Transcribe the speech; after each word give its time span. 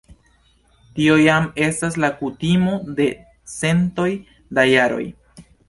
Tio 0.95 1.17
jam 1.23 1.45
estas 1.65 1.99
la 2.05 2.11
kutimo 2.23 2.75
de 3.01 3.07
centoj 3.59 4.09
da 4.61 4.69
jaroj. 4.75 5.03